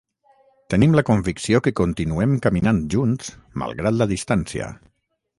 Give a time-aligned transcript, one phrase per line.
[0.73, 3.29] Tenim la convicció que continuem caminant junts,
[3.65, 4.71] malgrat la distància.